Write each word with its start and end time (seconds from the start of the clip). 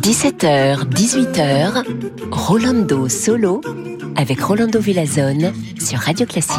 17h, 0.00 0.88
18h, 0.88 1.84
Rolando 2.30 3.10
Solo 3.10 3.60
avec 4.16 4.40
Rolando 4.40 4.80
Villazone 4.80 5.52
sur 5.78 5.98
Radio 5.98 6.24
Classique. 6.24 6.56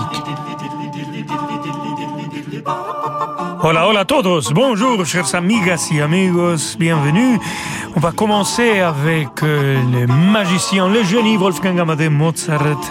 Hola, 3.63 3.87
hola 3.87 4.05
todos. 4.05 4.53
Bonjour, 4.53 5.03
chers 5.03 5.33
amigas 5.33 5.89
y 5.91 5.99
amigos. 5.99 6.77
Bienvenue. 6.77 7.39
On 7.95 7.99
va 7.99 8.11
commencer 8.11 8.81
avec 8.81 9.41
euh, 9.41 9.81
le 9.91 10.05
magicien, 10.05 10.87
le 10.89 11.03
génie 11.03 11.37
Wolfgang 11.37 11.79
Amadeus 11.79 12.11
Mozart, 12.11 12.81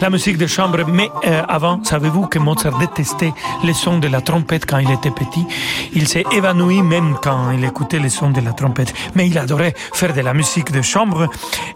la 0.00 0.10
musique 0.10 0.38
de 0.38 0.46
chambre. 0.46 0.84
Mais 0.86 1.10
euh, 1.26 1.42
avant, 1.48 1.82
savez-vous 1.84 2.26
que 2.26 2.38
Mozart 2.38 2.78
détestait 2.78 3.32
les 3.62 3.74
sons 3.74 3.98
de 3.98 4.08
la 4.08 4.20
trompette 4.20 4.66
quand 4.66 4.78
il 4.78 4.90
était 4.90 5.10
petit? 5.10 5.46
Il 5.92 6.08
s'est 6.08 6.24
évanoui 6.32 6.82
même 6.82 7.16
quand 7.22 7.50
il 7.50 7.64
écoutait 7.64 7.98
les 7.98 8.08
sons 8.08 8.30
de 8.30 8.40
la 8.40 8.52
trompette. 8.52 8.92
Mais 9.14 9.28
il 9.28 9.38
adorait 9.38 9.74
faire 9.92 10.14
de 10.14 10.20
la 10.20 10.34
musique 10.34 10.72
de 10.72 10.82
chambre 10.82 11.28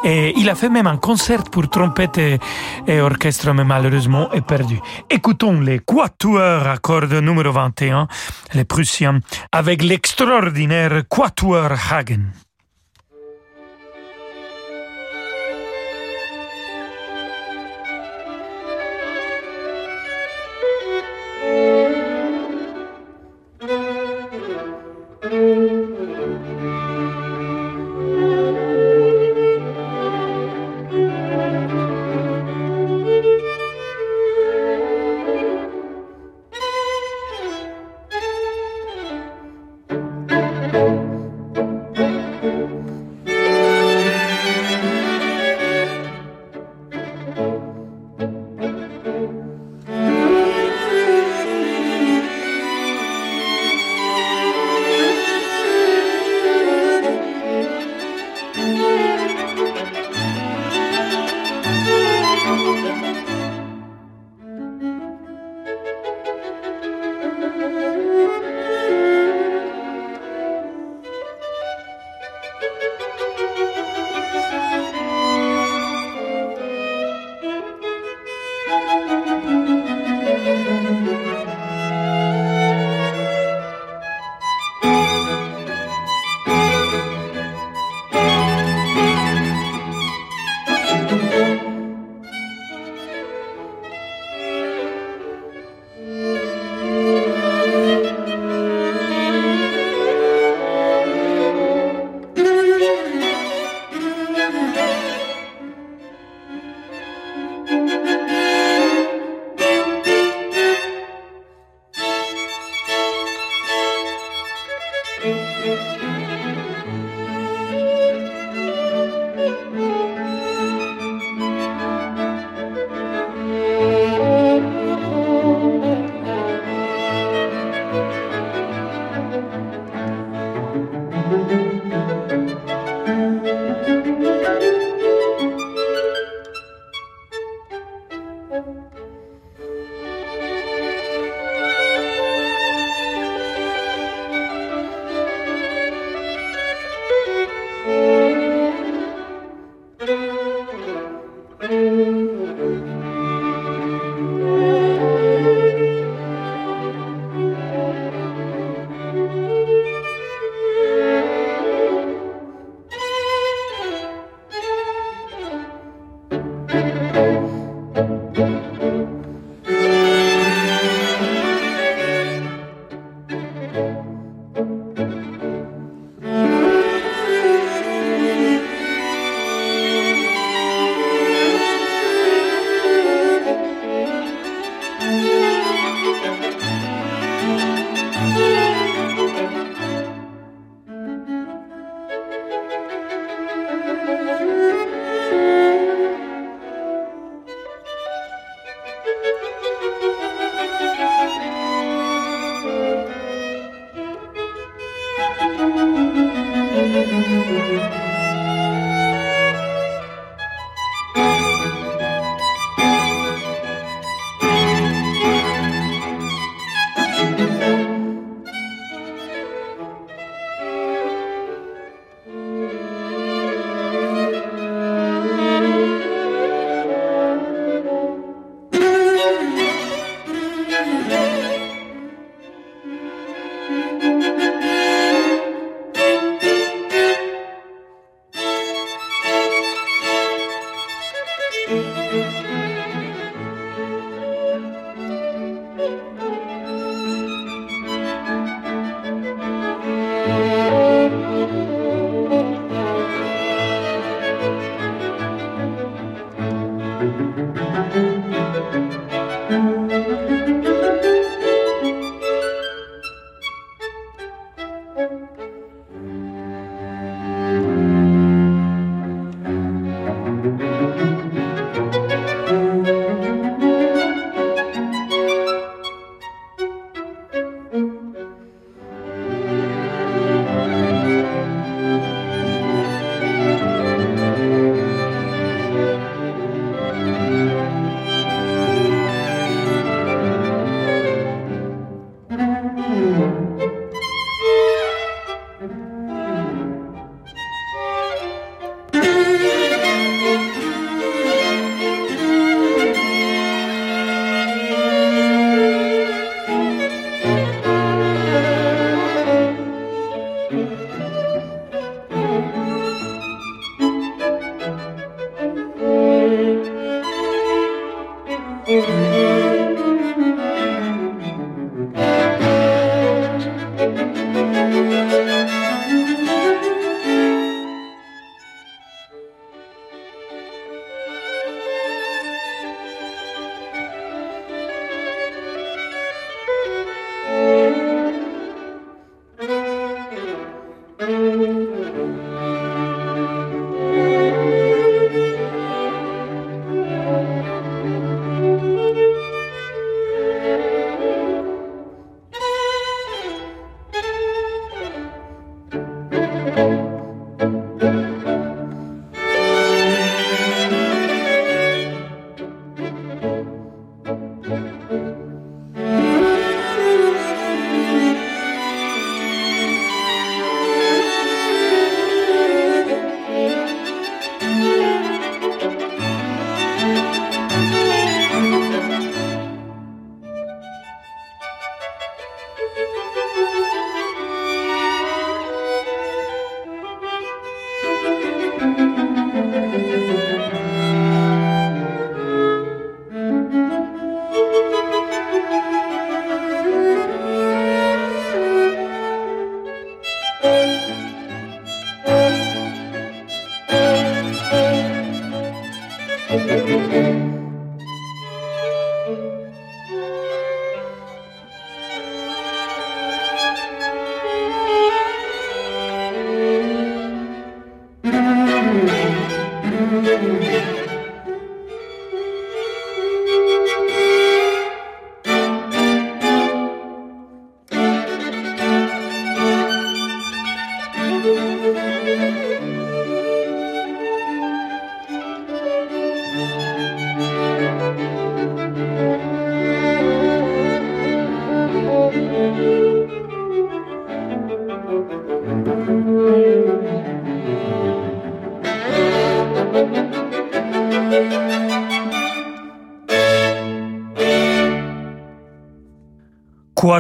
et 0.05 0.33
il 0.37 0.49
a 0.49 0.55
fait 0.55 0.69
même 0.69 0.87
un 0.87 0.97
concert 0.97 1.45
pour 1.45 1.69
trompette 1.69 2.19
et, 2.19 2.39
et 2.87 3.01
orchestre, 3.01 3.53
mais 3.53 3.65
malheureusement 3.65 4.33
est 4.33 4.47
perdu. 4.47 4.79
Écoutons 5.11 5.61
les 5.61 5.81
quatuors 5.81 6.67
à 6.67 6.79
cordes 6.79 7.13
numéro 7.15 7.53
21, 7.53 8.09
les 8.55 8.65
Prussiens, 8.65 9.21
avec 9.53 9.83
l'extraordinaire 9.83 11.03
quatuor 11.09 11.73
Hagen. 11.91 12.44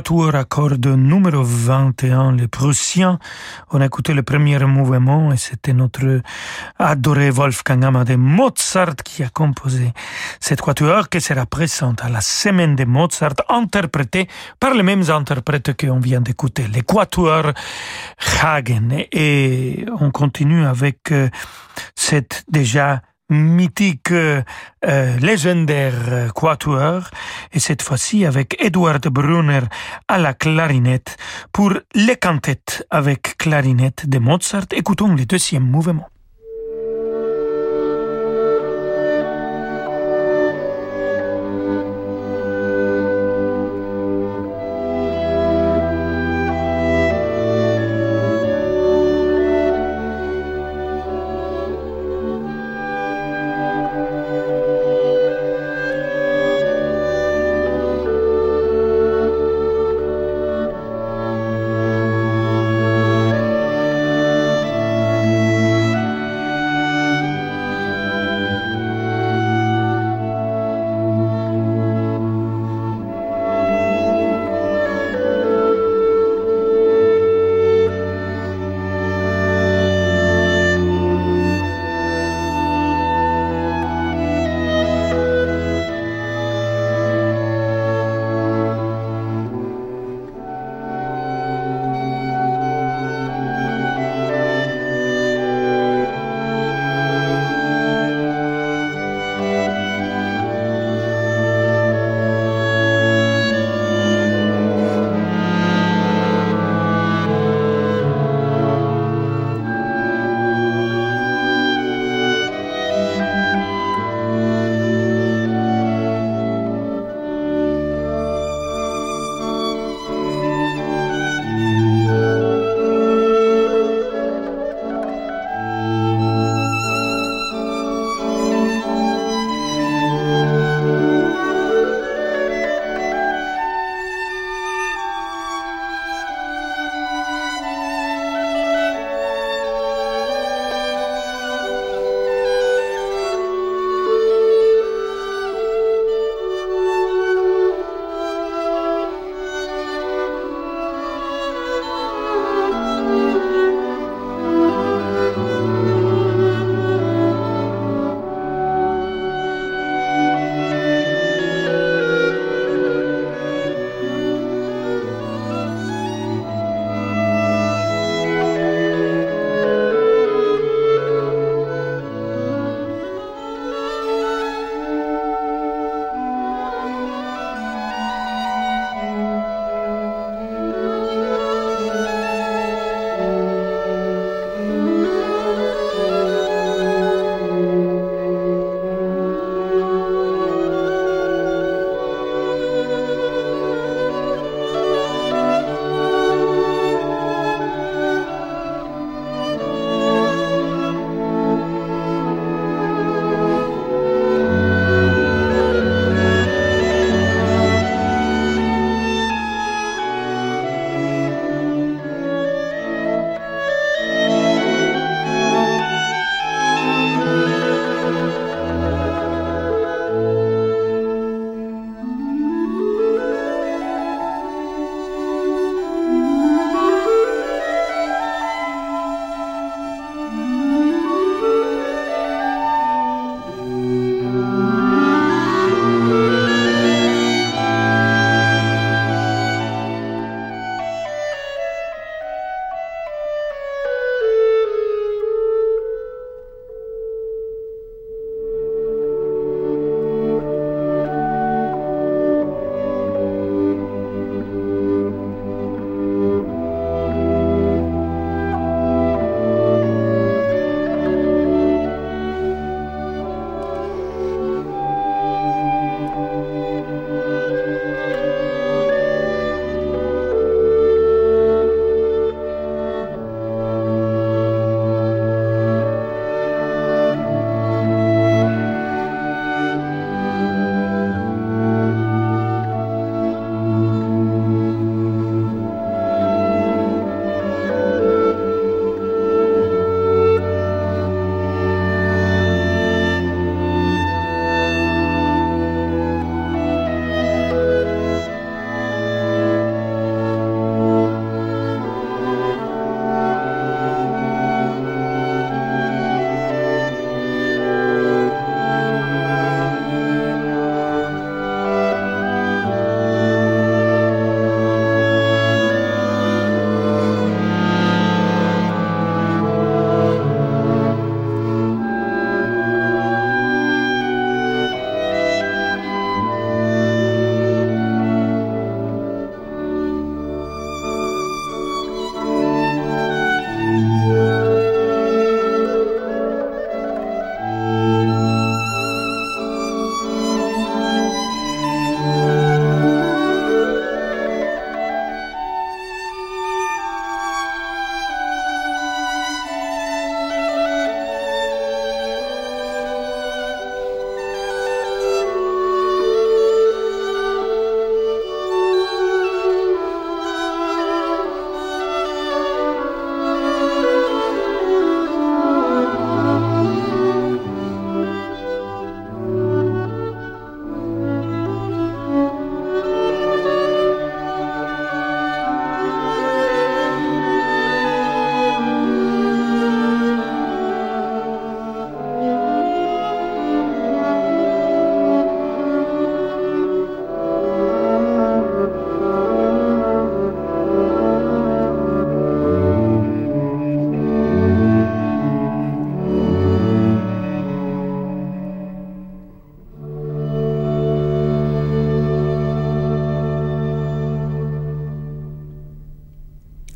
Quatuor 0.04 0.34
à 0.36 0.44
cordes 0.44 0.86
numéro 0.86 1.42
21, 1.42 2.32
les 2.32 2.46
Prussiens. 2.46 3.18
On 3.70 3.80
a 3.80 3.86
écouté 3.86 4.12
le 4.12 4.22
premier 4.22 4.58
mouvement 4.58 5.32
et 5.32 5.38
c'était 5.38 5.72
notre 5.72 6.20
adoré 6.78 7.30
Wolfgang 7.30 7.82
Amadeus 7.84 8.18
Mozart 8.18 8.96
qui 9.02 9.22
a 9.22 9.30
composé 9.30 9.94
cette 10.40 10.60
quatuor 10.60 11.08
qui 11.08 11.22
sera 11.22 11.46
présente 11.46 12.04
à 12.04 12.10
la 12.10 12.20
semaine 12.20 12.76
de 12.76 12.84
Mozart 12.84 13.36
interprétée 13.48 14.28
par 14.60 14.74
les 14.74 14.82
mêmes 14.82 15.08
interprètes 15.08 15.74
qu'on 15.74 16.00
vient 16.00 16.20
d'écouter, 16.20 16.66
les 16.68 16.82
Quatuor 16.82 17.52
Hagen. 18.42 19.06
Et 19.10 19.86
on 20.00 20.10
continue 20.10 20.66
avec 20.66 21.12
euh, 21.12 21.30
cette 21.94 22.44
déjà 22.50 23.00
mythique, 23.30 24.10
euh, 24.10 24.42
légendaire 25.18 25.94
euh, 26.08 26.28
quatuor, 26.30 27.10
et 27.52 27.58
cette 27.58 27.82
fois-ci 27.82 28.24
avec 28.24 28.56
Edward 28.62 29.06
Brunner 29.08 29.62
à 30.08 30.18
la 30.18 30.34
clarinette 30.34 31.16
pour 31.52 31.72
les 31.94 32.16
cantettes 32.16 32.86
avec 32.90 33.36
clarinette 33.38 34.08
de 34.08 34.18
Mozart. 34.18 34.66
Écoutons 34.72 35.14
le 35.14 35.24
deuxième 35.24 35.64
mouvement. 35.64 36.08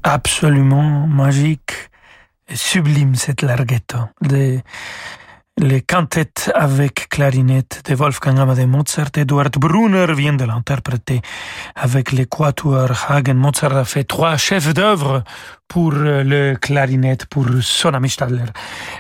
Absolument 0.09 1.07
magique 1.07 1.91
et 2.49 2.57
sublime 2.57 3.15
cette 3.15 3.43
larghetto. 3.43 3.99
Les 5.61 5.83
cantettes 5.83 6.53
avec 6.55 7.09
clarinette 7.09 7.83
de 7.85 7.95
Wolfgang 7.97 8.39
Amadeus 8.39 8.69
Mozart. 8.69 9.11
Eduard 9.17 9.51
Brunner 9.59 10.07
vient 10.15 10.35
de 10.35 10.45
l'interpréter 10.45 11.21
avec 11.75 12.13
les 12.13 12.27
quatuors 12.27 13.07
Hagen. 13.09 13.35
Mozart 13.35 13.77
a 13.77 13.85
fait 13.85 14.05
trois 14.05 14.37
chefs 14.37 14.73
d'œuvre 14.73 15.25
pour 15.67 15.91
le 15.91 16.55
clarinette, 16.55 17.27
pour 17.27 17.47
son 17.61 17.93
ami 17.93 18.09
Stadler, 18.09 18.51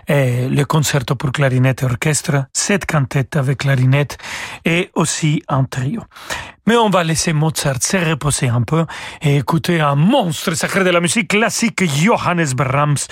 et 0.09 0.49
le 0.49 0.65
concerto 0.65 1.15
pour 1.15 1.31
clarinette 1.31 1.83
et 1.83 1.87
orchestre, 1.87 2.47
sept 2.53 2.85
cantettes 2.85 3.37
avec 3.37 3.59
clarinette 3.59 4.19
et 4.65 4.91
aussi 4.95 5.43
un 5.49 5.65
trio. 5.65 6.03
Mais 6.69 6.77
on 6.77 6.91
va 6.91 7.03
laisser 7.03 7.33
Mozart 7.33 7.81
se 7.81 7.97
reposer 7.97 8.49
un 8.49 8.61
peu 8.61 8.85
et 9.23 9.39
écouter 9.39 9.81
un 9.81 9.95
monstre 9.95 10.53
sacré 10.53 10.85
de 10.85 10.91
la 10.91 11.01
musique 11.01 11.29
classique, 11.29 11.83
Johannes 11.83 12.53
Brahms, 12.55 13.07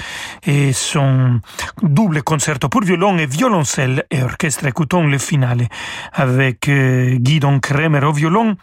et 0.47 0.75
son 0.75 1.41
double 1.81 2.23
concerto 2.23 2.69
pour 2.69 2.83
violon 2.83 3.17
et 3.17 3.25
violoncelle 3.25 4.05
et 4.11 4.23
orchestre. 4.23 4.67
Écoutons 4.67 5.07
le 5.07 5.17
finale 5.17 5.69
avec 6.13 6.69
euh, 6.69 7.17
Guidon 7.17 7.59
Kremer 7.59 8.05
au 8.05 8.13
violon 8.13 8.57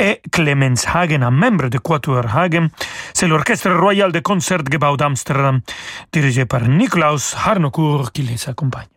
et 0.00 0.20
Clemens 0.32 0.84
Hagen, 0.92 1.22
un 1.22 1.30
membre 1.30 1.68
de 1.68 1.78
Quatuor 1.78 2.36
Hagen. 2.36 2.70
C'est 3.14 3.28
l'orchestre 3.28 3.70
royal 3.70 4.10
de 4.10 4.18
Concertgebouw 4.18 4.96
d'Amsterdam, 4.96 5.60
dirigé 6.12 6.44
par 6.44 6.66
Niklaus 6.66 7.36
Harnoncourt, 7.36 8.10
qui 8.10 8.22
les 8.22 8.48
accompagne. 8.48 8.89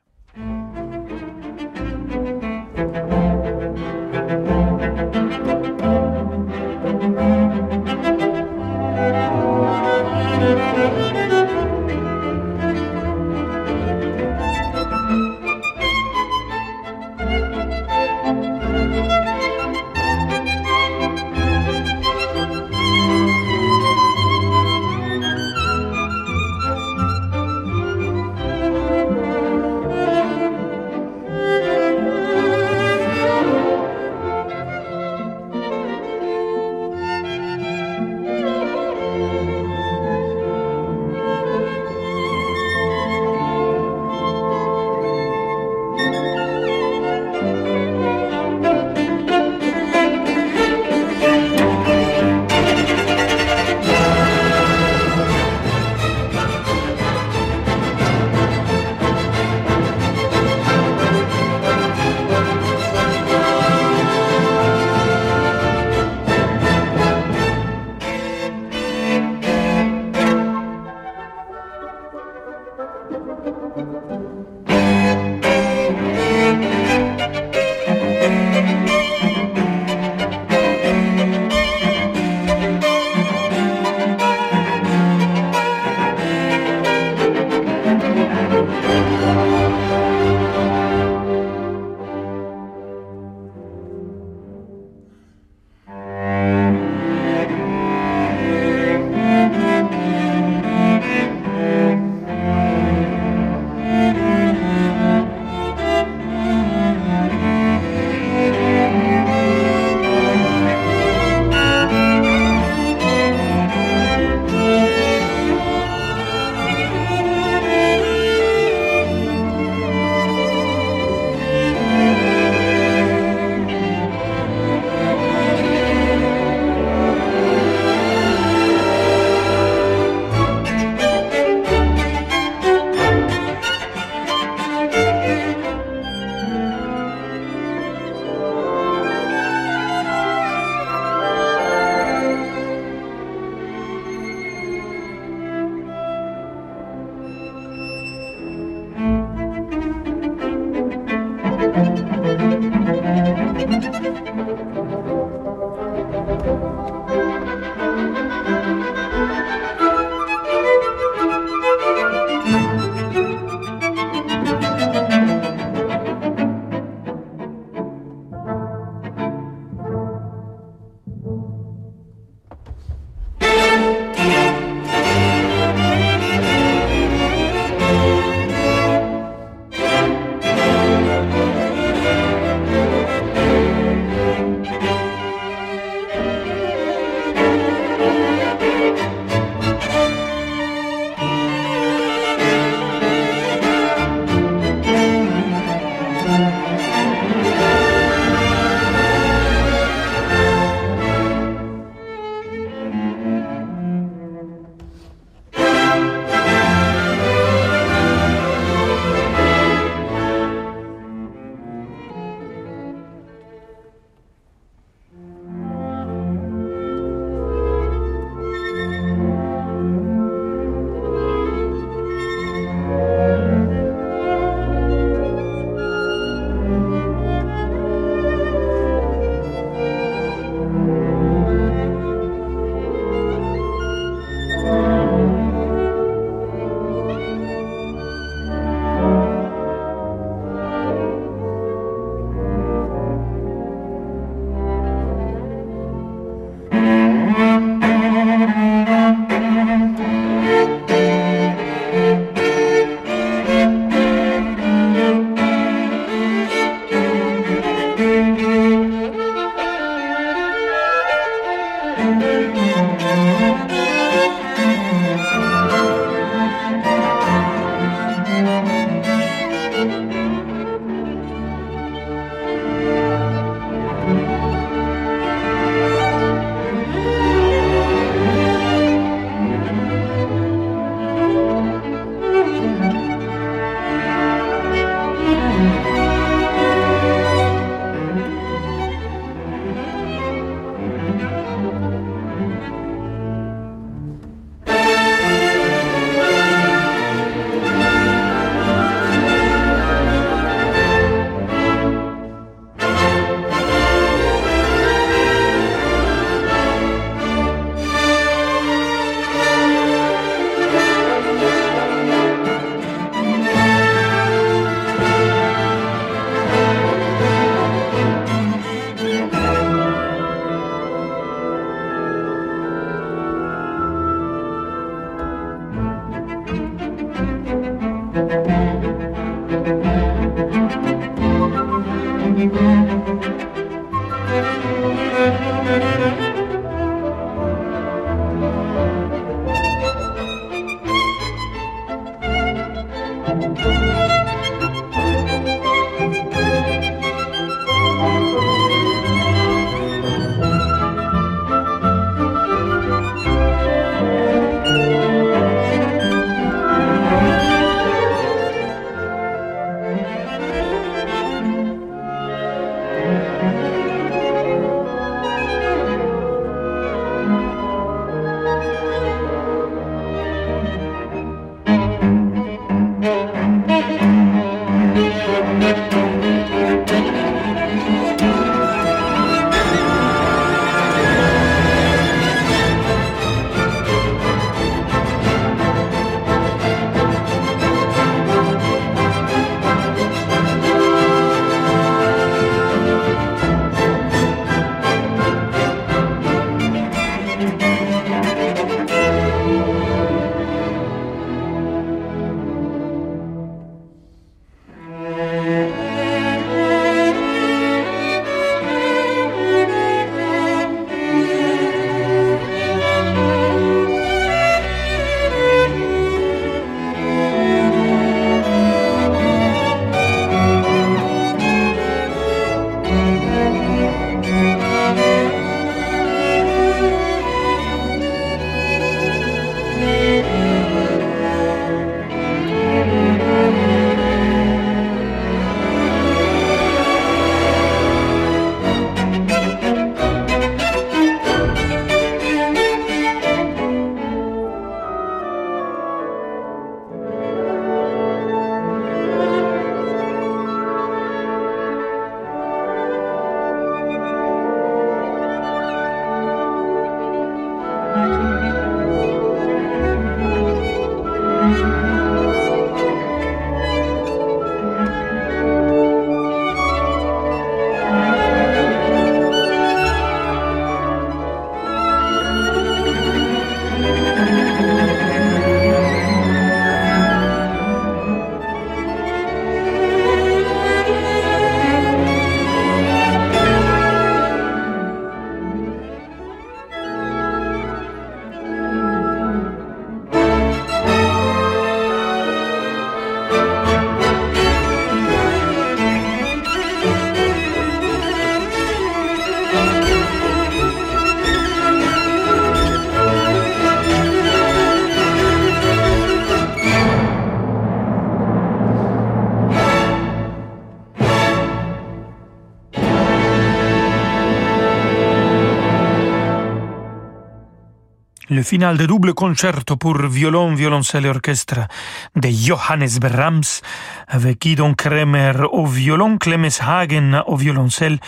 Final 518.44 518.78
de 518.78 518.86
double 518.86 519.14
concerto 519.14 519.78
pour 519.78 519.98
violon, 520.08 520.54
violoncelle 520.54 521.06
et 521.06 521.10
orchestre 521.10 521.68
de 522.16 522.30
Johannes 522.30 523.00
Brahms, 523.00 523.62
avec 524.08 524.42
Guidon 524.42 524.74
Kremer 524.74 525.34
au 525.52 525.66
violon, 525.66 526.18
Clemens 526.18 526.62
Hagen 526.62 527.24
au 527.28 527.36
violoncelle, 527.36 528.00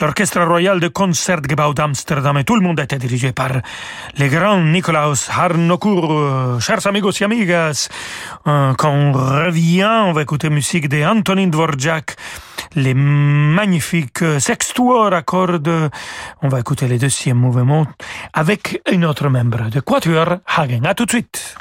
l'Orchestre 0.00 0.40
Royal 0.42 0.80
de 0.80 0.88
Concertgebouw 0.88 1.74
d'Amsterdam 1.74 2.36
et 2.38 2.44
tout 2.44 2.56
le 2.56 2.62
monde 2.62 2.80
était 2.80 2.98
dirigé 2.98 3.32
par 3.32 3.50
le 4.16 4.28
grand 4.28 4.60
Nikolaus 4.60 5.28
Harnoncourt. 5.30 6.60
Chers 6.60 6.86
amigos 6.86 7.12
et 7.20 7.24
amigas, 7.24 7.88
euh, 8.46 8.74
quand 8.74 8.90
on 8.90 9.12
revient, 9.12 10.02
on 10.04 10.12
va 10.12 10.22
écouter 10.22 10.50
musique 10.50 10.88
de 10.88 11.04
Antonin 11.04 11.48
Dvorak, 11.48 12.16
les 12.74 12.94
magnifiques 12.94 14.24
sextuors 14.38 15.22
à. 15.24 15.90
On 16.42 16.48
va 16.48 16.60
écouter 16.60 16.86
le 16.86 16.98
deuxième 16.98 17.38
mouvement 17.38 17.86
avec 18.32 18.80
un 18.90 19.02
autre 19.02 19.28
membre 19.28 19.70
de 19.70 19.80
Quatuor 19.80 20.38
Hagen. 20.46 20.82
À 20.84 20.94
tout 20.94 21.06
de 21.06 21.10
suite. 21.10 21.56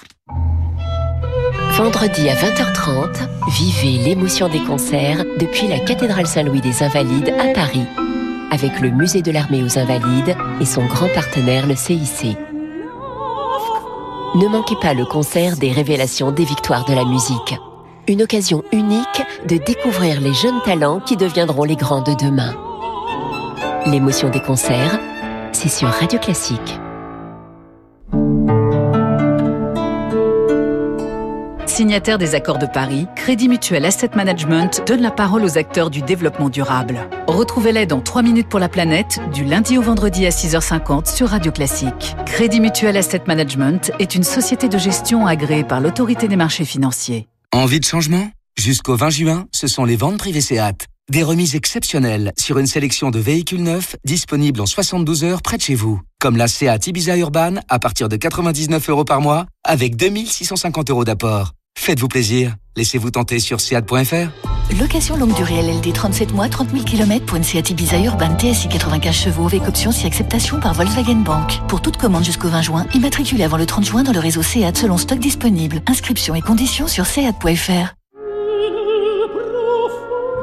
Vendredi 1.71 2.29
à 2.29 2.35
20h30, 2.35 3.27
vivez 3.51 4.03
l'émotion 4.03 4.49
des 4.49 4.63
concerts 4.63 5.23
depuis 5.39 5.67
la 5.67 5.79
cathédrale 5.79 6.25
Saint-Louis 6.25 6.61
des 6.61 6.81
Invalides 6.81 7.33
à 7.39 7.53
Paris. 7.53 7.85
Avec 8.51 8.79
le 8.79 8.89
Musée 8.89 9.21
de 9.21 9.31
l'Armée 9.31 9.63
aux 9.63 9.77
Invalides 9.77 10.35
et 10.59 10.65
son 10.65 10.85
grand 10.85 11.07
partenaire 11.13 11.67
le 11.67 11.75
CIC. 11.75 12.37
Ne 14.35 14.47
manquez 14.47 14.75
pas 14.81 14.93
le 14.93 15.05
concert 15.05 15.57
des 15.57 15.71
révélations 15.71 16.31
des 16.31 16.45
victoires 16.45 16.85
de 16.85 16.93
la 16.93 17.05
musique. 17.05 17.55
Une 18.07 18.21
occasion 18.21 18.63
unique 18.71 19.23
de 19.47 19.57
découvrir 19.57 20.21
les 20.21 20.33
jeunes 20.33 20.61
talents 20.63 20.99
qui 20.99 21.17
deviendront 21.17 21.63
les 21.63 21.75
grands 21.75 22.03
de 22.03 22.13
demain. 22.13 22.55
L'émotion 23.85 24.29
des 24.29 24.41
concerts, 24.41 24.99
c'est 25.51 25.69
sur 25.69 25.89
Radio 25.89 26.19
Classique. 26.19 26.79
Signataire 31.65 32.17
des 32.17 32.33
accords 32.33 32.57
de 32.57 32.65
Paris, 32.65 33.07
Crédit 33.15 33.47
Mutuel 33.47 33.85
Asset 33.85 34.09
Management 34.15 34.81
donne 34.87 35.01
la 35.01 35.11
parole 35.11 35.43
aux 35.43 35.57
acteurs 35.59 35.91
du 35.91 36.01
développement 36.01 36.49
durable. 36.49 37.07
Retrouvez-les 37.37 37.85
dans 37.85 38.01
3 38.01 38.23
minutes 38.23 38.49
pour 38.49 38.59
la 38.59 38.67
planète, 38.67 39.19
du 39.31 39.45
lundi 39.45 39.77
au 39.77 39.83
vendredi 39.83 40.25
à 40.25 40.31
6h50 40.31 41.15
sur 41.15 41.29
Radio 41.29 41.51
Classique. 41.51 42.15
Crédit 42.25 42.59
Mutuel 42.59 42.97
Asset 42.97 43.21
Management 43.27 43.91
est 43.99 44.15
une 44.15 44.23
société 44.23 44.67
de 44.69 44.77
gestion 44.79 45.27
agréée 45.27 45.63
par 45.63 45.79
l'autorité 45.79 46.27
des 46.27 46.35
marchés 46.35 46.65
financiers. 46.65 47.27
Envie 47.53 47.79
de 47.79 47.85
changement? 47.85 48.27
Jusqu'au 48.57 48.95
20 48.95 49.09
juin, 49.11 49.45
ce 49.51 49.67
sont 49.67 49.85
les 49.85 49.95
ventes 49.95 50.17
privées 50.17 50.41
SEAT. 50.41 50.87
Des 51.11 51.21
remises 51.21 51.53
exceptionnelles 51.53 52.33
sur 52.39 52.57
une 52.57 52.65
sélection 52.65 53.11
de 53.11 53.19
véhicules 53.19 53.61
neufs 53.61 53.97
disponibles 54.03 54.59
en 54.59 54.65
72 54.65 55.23
heures 55.23 55.43
près 55.43 55.57
de 55.57 55.61
chez 55.61 55.75
vous. 55.75 56.01
Comme 56.19 56.37
la 56.37 56.47
SEAT 56.47 56.87
Ibiza 56.87 57.17
Urban 57.17 57.57
à 57.69 57.77
partir 57.77 58.09
de 58.09 58.15
99 58.15 58.89
euros 58.89 59.05
par 59.05 59.21
mois 59.21 59.45
avec 59.63 59.95
2650 59.95 60.89
euros 60.89 61.05
d'apport. 61.05 61.53
Faites-vous 61.77 62.09
plaisir. 62.09 62.55
Laissez-vous 62.75 63.11
tenter 63.11 63.39
sur 63.39 63.61
seat.fr. 63.61 64.75
Location 64.77 65.15
longue 65.15 65.33
durée 65.35 65.61
LLD 65.61 65.93
37 65.93 66.33
mois, 66.33 66.49
30 66.49 66.71
000 66.71 66.83
km 66.83 67.25
pour 67.25 67.37
une 67.37 67.43
Seat 67.43 67.69
Ibiza 67.69 67.97
Urban 67.99 68.37
TSI 68.37 68.67
95 68.67 69.15
chevaux 69.15 69.45
avec 69.45 69.65
option 69.65 69.93
si 69.93 70.05
acceptation 70.05 70.59
par 70.59 70.73
Volkswagen 70.73 71.21
Bank. 71.23 71.61
Pour 71.69 71.81
toute 71.81 71.95
commande 71.95 72.25
jusqu'au 72.25 72.49
20 72.49 72.61
juin, 72.61 72.85
immatriculez 72.93 73.43
avant 73.43 73.55
le 73.55 73.65
30 73.65 73.85
juin 73.85 74.03
dans 74.03 74.11
le 74.11 74.19
réseau 74.19 74.43
Seat 74.43 74.75
selon 74.75 74.97
stock 74.97 75.19
disponible. 75.19 75.81
Inscription 75.87 76.35
et 76.35 76.41
conditions 76.41 76.87
sur 76.87 77.05
seat.fr. 77.05 77.93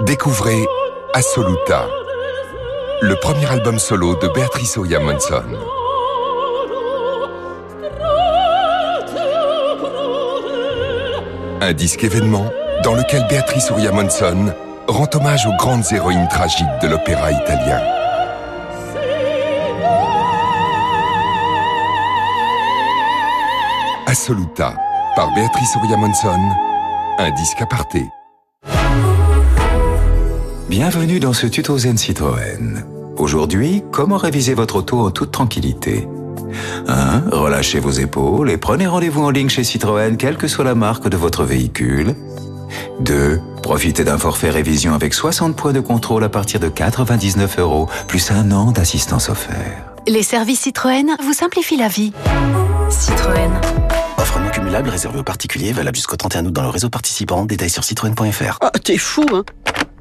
Découvrez 0.06 0.64
Assoluta, 1.12 1.88
le 3.02 3.16
premier 3.16 3.46
album 3.46 3.78
solo 3.78 4.14
de 4.14 4.28
Beatrice 4.28 4.78
Oya 4.78 5.00
Monson. 5.00 5.42
Un 11.66 11.72
disque 11.72 12.05
événement 12.05 12.53
dans 12.83 12.94
lequel 12.94 13.27
Béatrice 13.27 13.70
Ouria 13.70 13.90
Monson 13.90 14.53
rend 14.87 15.09
hommage 15.14 15.46
aux 15.46 15.57
grandes 15.57 15.90
héroïnes 15.90 16.29
tragiques 16.29 16.66
de 16.83 16.88
l'opéra 16.88 17.33
italien. 17.33 17.81
Assoluta 24.07 24.74
par 25.16 25.33
Béatrice 25.35 25.74
Ouria 25.77 25.96
Monson, 25.96 26.38
un 27.16 27.31
disque 27.31 27.62
aparté. 27.62 28.03
Bienvenue 30.68 31.18
dans 31.18 31.33
ce 31.33 31.46
tuto 31.46 31.79
Zen 31.79 31.96
Citroën. 31.96 32.85
Aujourd'hui, 33.16 33.83
comment 33.90 34.18
réviser 34.18 34.53
votre 34.53 34.77
auto 34.77 35.00
en 35.00 35.11
toute 35.11 35.31
tranquillité? 35.31 36.07
1. 36.88 37.30
Relâchez 37.30 37.80
vos 37.80 37.90
épaules 37.90 38.50
et 38.50 38.56
prenez 38.56 38.86
rendez-vous 38.86 39.22
en 39.22 39.30
ligne 39.30 39.48
chez 39.48 39.64
Citroën, 39.64 40.16
quelle 40.16 40.36
que 40.36 40.48
soit 40.48 40.64
la 40.64 40.74
marque 40.74 41.08
de 41.08 41.16
votre 41.16 41.44
véhicule. 41.44 42.14
2. 43.00 43.40
Profitez 43.62 44.04
d'un 44.04 44.18
forfait 44.18 44.50
révision 44.50 44.94
avec 44.94 45.14
60 45.14 45.56
points 45.56 45.72
de 45.72 45.80
contrôle 45.80 46.24
à 46.24 46.28
partir 46.28 46.60
de 46.60 46.68
99 46.68 47.58
euros, 47.58 47.88
plus 48.08 48.30
un 48.30 48.50
an 48.52 48.72
d'assistance 48.72 49.28
offert. 49.28 49.94
Les 50.06 50.22
services 50.22 50.60
Citroën 50.60 51.16
vous 51.22 51.32
simplifient 51.32 51.78
la 51.78 51.88
vie. 51.88 52.12
Citroën. 52.90 53.50
Offre 54.18 54.38
non 54.38 54.50
cumulable 54.50 54.90
réservée 54.90 55.18
aux 55.18 55.24
particuliers, 55.24 55.72
valable 55.72 55.96
jusqu'au 55.96 56.16
31 56.16 56.46
août 56.46 56.52
dans 56.52 56.62
le 56.62 56.68
réseau 56.68 56.90
participant. 56.90 57.46
Détails 57.46 57.70
sur 57.70 57.84
citroën.fr. 57.84 58.58
Ah, 58.60 58.70
t'es 58.82 58.98
fou, 58.98 59.24
hein 59.32 59.44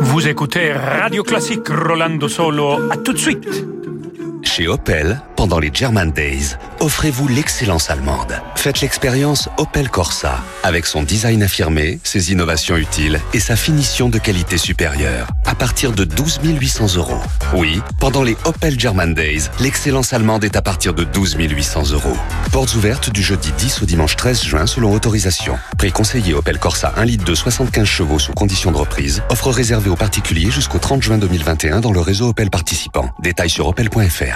Vous 0.00 0.26
écoutez 0.26 0.72
Radio 0.72 1.22
Classique 1.22 1.68
Rolando 1.68 2.28
Solo. 2.28 2.90
À 2.90 2.96
tout 2.96 3.12
de 3.12 3.18
suite. 3.18 3.66
Chez 4.46 4.68
Opel, 4.68 5.20
pendant 5.34 5.58
les 5.58 5.70
German 5.74 6.12
Days, 6.12 6.54
offrez-vous 6.80 7.26
l'excellence 7.28 7.90
allemande. 7.90 8.40
Faites 8.54 8.80
l'expérience 8.80 9.48
Opel 9.58 9.90
Corsa, 9.90 10.42
avec 10.62 10.86
son 10.86 11.02
design 11.02 11.42
affirmé, 11.42 11.98
ses 12.04 12.30
innovations 12.32 12.76
utiles 12.76 13.20
et 13.34 13.40
sa 13.40 13.56
finition 13.56 14.08
de 14.08 14.18
qualité 14.18 14.56
supérieure, 14.56 15.26
à 15.44 15.54
partir 15.54 15.92
de 15.92 16.04
12 16.04 16.40
800 16.44 16.94
euros. 16.94 17.20
Oui, 17.54 17.82
pendant 18.00 18.22
les 18.22 18.36
Opel 18.44 18.78
German 18.78 19.12
Days, 19.12 19.50
l'excellence 19.60 20.12
allemande 20.12 20.44
est 20.44 20.56
à 20.56 20.62
partir 20.62 20.94
de 20.94 21.04
12 21.04 21.36
800 21.38 21.90
euros. 21.90 22.16
Portes 22.52 22.74
ouvertes 22.76 23.10
du 23.10 23.22
jeudi 23.22 23.52
10 23.58 23.82
au 23.82 23.84
dimanche 23.84 24.16
13 24.16 24.42
juin 24.42 24.66
selon 24.66 24.94
autorisation. 24.94 25.58
Prix 25.76 25.92
conseillé 25.92 26.34
Opel 26.34 26.58
Corsa 26.58 26.94
1 26.96 27.04
litre 27.04 27.24
de 27.24 27.34
75 27.34 27.84
chevaux 27.84 28.18
sous 28.20 28.32
condition 28.32 28.70
de 28.70 28.76
reprise. 28.76 29.22
Offre 29.28 29.50
réservée 29.50 29.90
aux 29.90 29.96
particuliers 29.96 30.50
jusqu'au 30.50 30.78
30 30.78 31.02
juin 31.02 31.18
2021 31.18 31.80
dans 31.80 31.92
le 31.92 32.00
réseau 32.00 32.28
Opel 32.28 32.48
participant. 32.48 33.10
Détails 33.20 33.50
sur 33.50 33.66
opel.fr. 33.66 34.35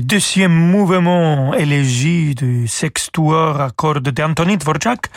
Deuxième 0.00 0.52
mouvement 0.52 1.54
élégie 1.54 2.34
du 2.34 2.66
sextuor 2.66 3.60
à 3.60 3.70
cordes 3.70 4.08
d'Antonin 4.08 4.56
Dvorak 4.56 5.10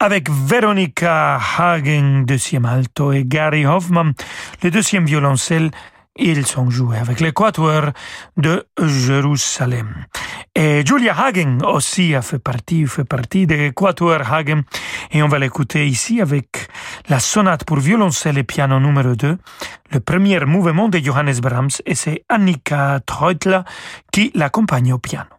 avec 0.00 0.30
Veronica 0.30 1.38
Hagen, 1.58 2.24
deuxième 2.26 2.64
alto, 2.64 3.12
et 3.12 3.24
Gary 3.24 3.66
Hoffman, 3.66 4.12
le 4.62 4.70
deuxième 4.70 5.04
violoncelle. 5.04 5.70
Ils 6.16 6.46
sont 6.46 6.70
joués 6.70 6.98
avec 6.98 7.20
l'équateur 7.20 7.92
de 8.36 8.66
Jérusalem. 8.80 10.06
Et 10.54 10.86
Julia 10.86 11.12
Hagen 11.18 11.58
aussi 11.64 12.14
a 12.14 12.22
fait 12.22 12.38
partie, 12.38 12.86
fait 12.86 13.04
partie 13.04 13.48
de 13.48 13.56
l'équateur 13.56 14.32
Hagen. 14.32 14.62
Et 15.10 15.22
on 15.24 15.28
va 15.28 15.40
l'écouter 15.40 15.88
ici 15.88 16.20
avec 16.20 16.68
la 17.08 17.18
sonate 17.18 17.64
pour 17.64 17.78
violoncelle 17.78 18.38
et 18.38 18.44
piano 18.44 18.78
numéro 18.78 19.16
2, 19.16 19.38
le 19.90 20.00
premier 20.00 20.38
mouvement 20.44 20.88
de 20.88 20.98
Johannes 20.98 21.40
Brahms, 21.42 21.82
et 21.84 21.96
c'est 21.96 22.24
Annika 22.28 23.00
Treutler 23.04 23.60
qui 24.12 24.30
l'accompagne 24.34 24.92
au 24.92 24.98
piano. 24.98 25.33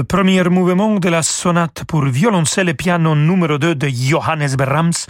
Le 0.00 0.04
premier 0.04 0.42
mouvement 0.44 0.94
de 0.98 1.10
la 1.10 1.22
sonate 1.22 1.84
pour 1.84 2.06
violoncelle 2.06 2.70
et 2.70 2.74
piano 2.74 3.14
numéro 3.14 3.58
2 3.58 3.74
de 3.74 3.86
Johannes 3.86 4.56
Brahms, 4.56 5.04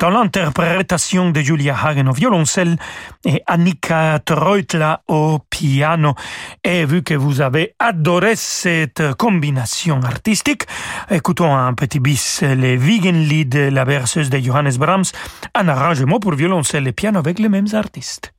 dans 0.00 0.10
l'interprétation 0.10 1.30
de 1.30 1.40
Julia 1.40 1.76
Hagen 1.80 2.08
au 2.08 2.12
violoncelle 2.12 2.76
et 3.24 3.42
Annika 3.46 4.18
Treutler 4.24 4.94
au 5.06 5.38
piano. 5.48 6.14
Et 6.64 6.84
vu 6.84 7.04
que 7.04 7.14
vous 7.14 7.42
avez 7.42 7.76
adoré 7.78 8.34
cette 8.34 9.14
combinaison 9.16 10.02
artistique, 10.02 10.64
écoutons 11.08 11.54
un 11.54 11.72
petit 11.74 12.00
bis 12.00 12.42
les 12.42 12.76
Wiegenlied, 12.76 13.54
la 13.54 13.84
berceuse 13.84 14.30
de 14.30 14.40
Johannes 14.40 14.76
Brahms, 14.76 15.12
un 15.54 15.68
arrangement 15.68 16.18
pour 16.18 16.34
violoncelle 16.34 16.88
et 16.88 16.92
piano 16.92 17.20
avec 17.20 17.38
les 17.38 17.48
mêmes 17.48 17.72
artistes. 17.72 18.33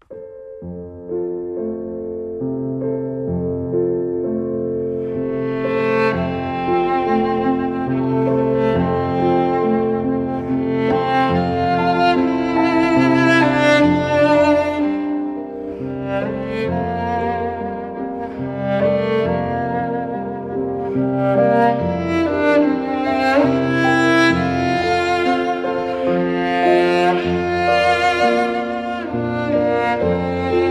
La 30.06 30.65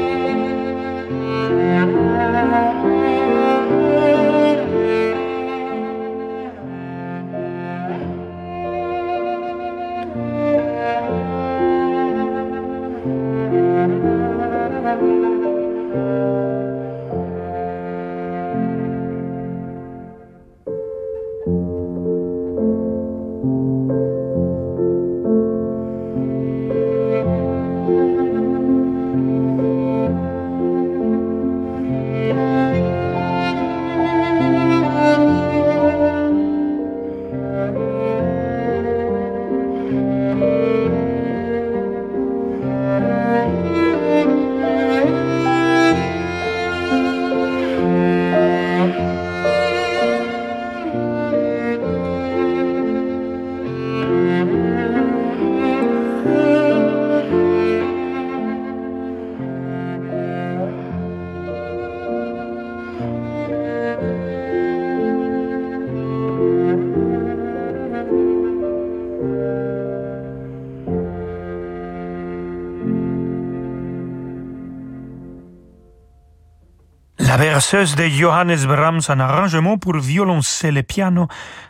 berceuse 77.55 77.95
de 77.95 78.09
Johannes 78.09 78.67
Brahms, 78.67 79.03
un 79.07 79.21
arrangement 79.21 79.79
pour 79.79 79.97
violoncelle 79.97 80.77
et 80.77 80.83
piano 80.83 81.29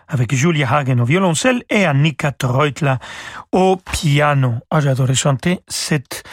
avec 0.08 0.34
Julia 0.34 0.66
Hagen 0.72 0.98
au 0.98 1.04
violoncelle 1.04 1.62
et 1.68 1.84
Annika 1.84 2.32
Treutler 2.32 2.94
au 3.52 3.76
piano. 3.76 4.54
Ah, 4.70 4.80
j'adorais 4.80 5.14
chanter 5.14 5.60
cette 5.68 6.24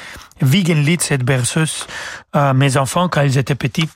Wiegenlied, 0.42 1.02
cette 1.02 1.24
berceuse, 1.24 1.86
à 2.32 2.54
mes 2.54 2.78
enfants 2.78 3.10
quand 3.10 3.24
ils 3.24 3.38
étaient 3.38 3.56
petits. 3.56 3.90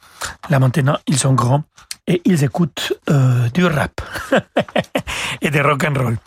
Là 0.49 0.59
maintenant, 0.59 0.97
ils 1.07 1.17
sont 1.17 1.33
grands 1.33 1.63
et 2.05 2.21
ils 2.25 2.43
écoutent 2.43 2.91
euh, 3.09 3.47
du 3.53 3.65
rap 3.65 4.01
et 5.41 5.49
des 5.51 5.61
rock 5.61 5.85
and 5.85 5.93
roll 5.97 6.17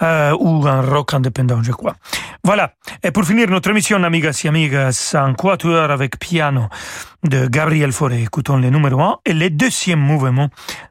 euh, 0.00 0.34
ou 0.40 0.66
un 0.66 0.80
rock 0.80 1.12
indépendant, 1.12 1.62
je 1.62 1.72
crois. 1.72 1.96
Voilà. 2.42 2.72
Et 3.02 3.10
pour 3.10 3.24
finir 3.24 3.48
notre 3.50 3.70
émission, 3.70 4.02
amigas 4.02 4.40
et 4.44 4.48
amigas, 4.48 5.14
un 5.14 5.34
quatuor 5.34 5.90
avec 5.90 6.18
piano 6.18 6.68
de 7.22 7.46
Gabriel 7.48 7.92
Fauré. 7.92 8.22
Écoutons 8.22 8.56
le 8.56 8.70
numéro 8.70 9.00
1 9.00 9.18
et 9.26 9.34
le 9.34 9.50
deuxième 9.50 10.00
mouvement 10.00 10.48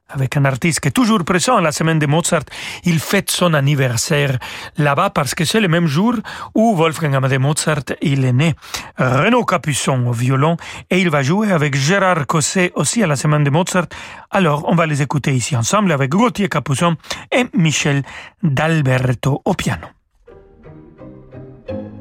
avec 0.10 0.38
un 0.38 0.46
artiste 0.46 0.80
qui 0.80 0.90
est 0.90 0.92
toujours 0.92 1.24
présent 1.24 1.58
à 1.58 1.62
la 1.62 1.72
semaine 1.72 2.00
de 2.00 2.06
Mozart. 2.06 2.44
Il 2.84 3.00
fête 3.00 3.32
son 3.32 3.54
anniversaire 3.54 4.38
là-bas 4.78 5.10
parce 5.10 5.34
que 5.34 5.44
c'est 5.44 5.60
le 5.60 5.68
même 5.68 5.88
jour 5.88 6.16
où 6.54 6.76
Wolfgang 6.76 7.16
Amadeus 7.16 7.40
Mozart 7.40 7.84
il 8.02 8.26
est 8.26 8.34
né. 8.34 8.54
Renaud 8.98 9.46
Capuçon 9.46 10.06
au 10.08 10.12
violon 10.12 10.58
et 10.90 11.00
il 11.00 11.10
va 11.10 11.24
jouer 11.24 11.52
avec 11.52 11.76
Gérard 11.76 12.28
Cosset 12.28 12.72
aussi 12.76 13.04
à 13.04 13.08
la 13.08 13.16
semaine 13.16 13.44
de 13.44 13.50
Mozart. 13.50 13.88
Alors 14.30 14.66
on 14.68 14.76
va 14.76 14.86
les 14.86 15.02
écouter 15.02 15.34
ici 15.34 15.56
ensemble 15.56 15.92
avec 15.92 16.12
Gauthier 16.12 16.48
Capuçon 16.48 16.96
et 17.32 17.46
Michel 17.54 18.04
D'Alberto 18.44 19.42
au 19.46 19.54
piano. 19.56 19.88
thank 21.70 21.82
you 21.94 21.99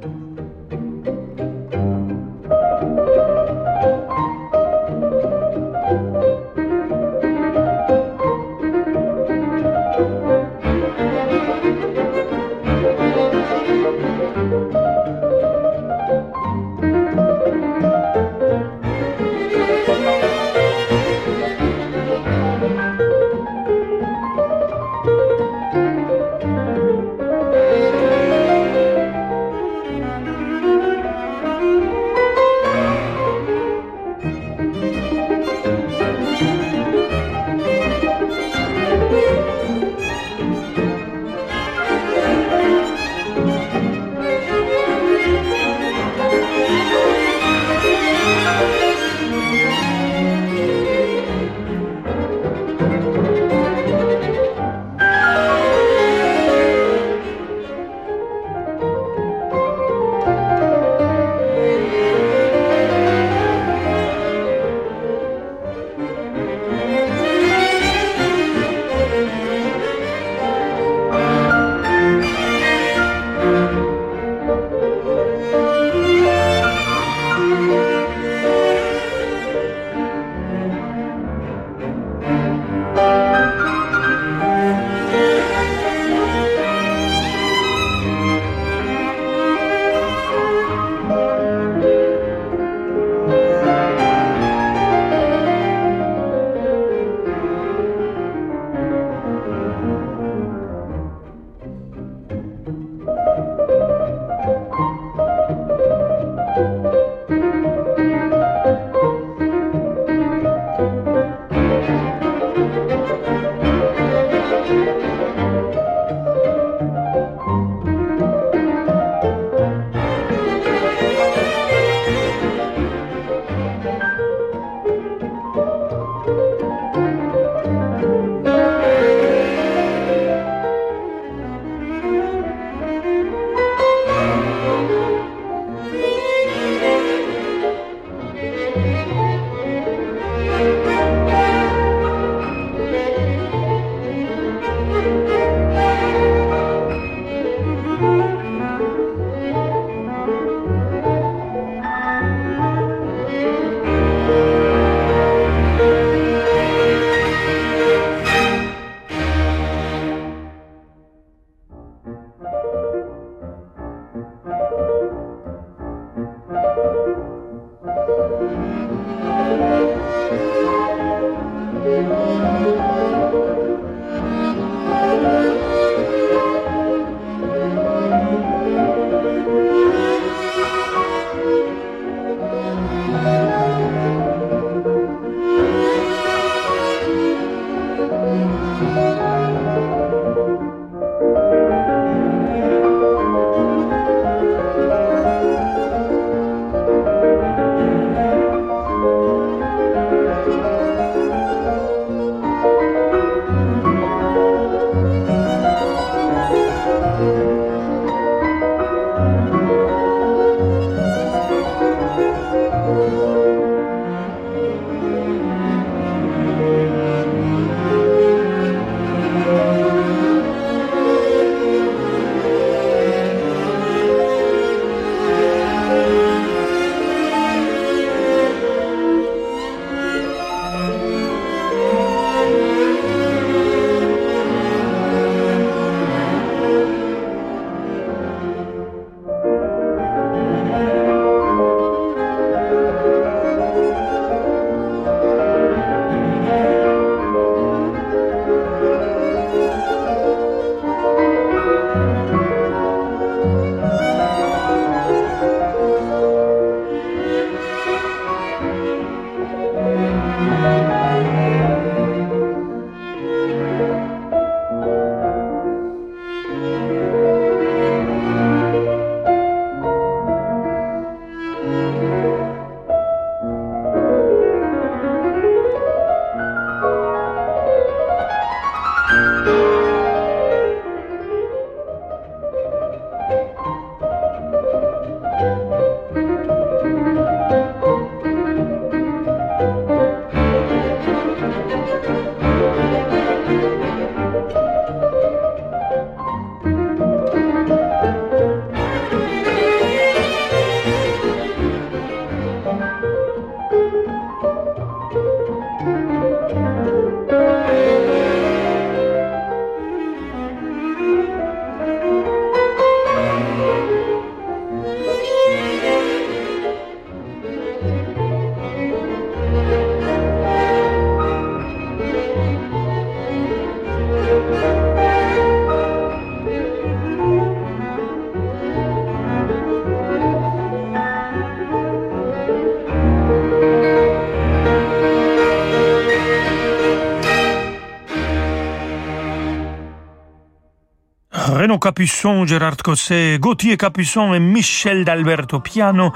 Capuçon, 341.79 342.47
Gérard 342.47 342.77
Cosset, 342.77 343.39
Gauthier 343.39 343.77
Capuçon 343.77 344.35
et 344.35 344.39
Michel 344.41 345.05
d'Alberto 345.05 345.61
Piano 345.61 346.13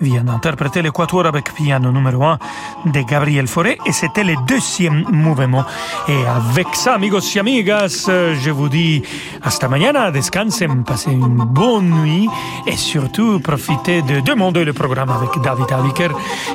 viennent 0.00 0.24
d'interpréter 0.24 0.82
le 0.82 0.90
quatuor 0.90 1.26
avec 1.26 1.52
piano 1.52 1.90
numéro 1.92 2.24
1 2.24 2.38
de 2.86 3.00
Gabriel 3.02 3.46
Fauré 3.46 3.78
et 3.86 3.92
c'était 3.92 4.24
le 4.24 4.34
deuxième 4.46 5.04
mouvement. 5.10 5.64
Et 6.08 6.26
avec 6.26 6.74
ça, 6.74 6.94
amigos 6.94 7.20
et 7.34 7.40
amigas, 7.40 8.08
je 8.08 8.50
vous 8.50 8.68
dis 8.68 9.02
hasta 9.42 9.68
mañana, 9.68 10.10
descansen, 10.10 10.84
passez 10.84 11.12
une 11.12 11.44
bonne 11.44 11.90
nuit 11.90 12.28
et 12.66 12.76
surtout 12.76 13.40
profitez 13.40 14.02
de 14.02 14.20
demander 14.20 14.64
le 14.64 14.72
programme 14.72 15.10
avec 15.10 15.30
David 15.42 15.72
Aviker 15.72 16.10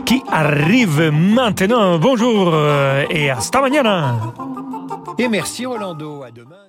qui 0.05 0.23
arrive 0.31 1.11
maintenant. 1.11 1.99
Bonjour 1.99 2.53
et 3.09 3.29
hasta 3.29 3.61
mañana. 3.61 4.15
Et 5.17 5.29
merci 5.29 5.65
Rolando, 5.65 6.23
à 6.23 6.31
demain. 6.31 6.64